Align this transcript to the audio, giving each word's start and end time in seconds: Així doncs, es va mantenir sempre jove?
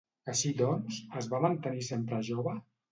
Així 0.31 0.53
doncs, 0.61 0.99
es 1.21 1.31
va 1.35 1.43
mantenir 1.47 1.89
sempre 1.93 2.25
jove? 2.33 2.61